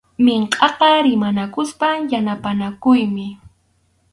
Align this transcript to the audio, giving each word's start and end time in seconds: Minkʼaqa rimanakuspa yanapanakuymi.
Minkʼaqa 0.25 0.87
rimanakuspa 1.05 1.87
yanapanakuymi. 2.11 3.27